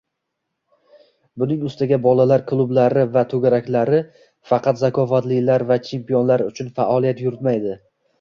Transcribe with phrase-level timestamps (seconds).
[1.41, 3.99] Buning ustiga bolalar klublari va to‘garaklari
[4.53, 7.77] faqat zakovatlilar va chempionlar uchun faoliyat yuritmaydi.